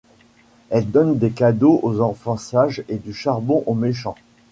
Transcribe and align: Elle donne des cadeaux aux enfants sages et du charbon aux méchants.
Elle 0.71 0.89
donne 0.89 1.19
des 1.19 1.29
cadeaux 1.29 1.79
aux 1.83 1.99
enfants 2.01 2.35
sages 2.35 2.83
et 2.89 2.95
du 2.97 3.13
charbon 3.13 3.61
aux 3.67 3.75
méchants. 3.75 4.15